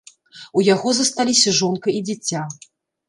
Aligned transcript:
У 0.59 0.63
яго 0.67 0.93
засталіся 0.99 1.53
жонка 1.61 1.87
і 2.01 2.05
дзіця. 2.11 2.41